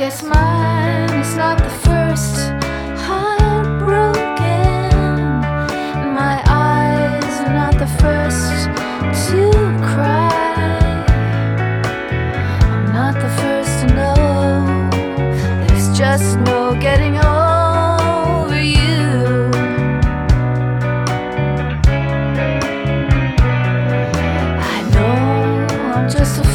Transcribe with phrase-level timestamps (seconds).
[0.00, 2.36] Guess mine is not the first
[3.04, 4.16] heartbroken.
[6.14, 8.70] My eyes are not the first
[9.28, 9.50] to
[9.92, 11.04] cry.
[12.64, 14.88] I'm not the first to know.
[15.66, 19.50] There's just no getting over you.
[24.64, 26.49] I know I'm just a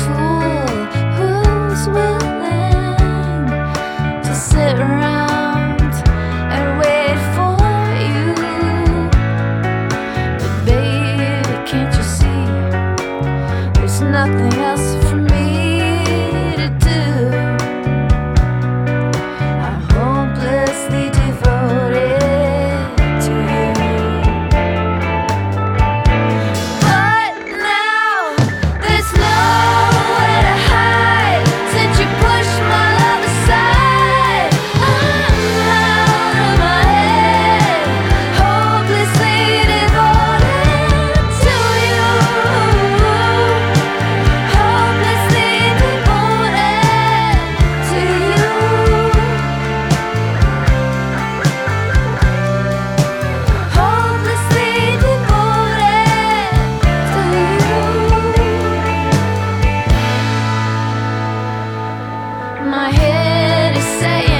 [62.65, 64.34] my head is saying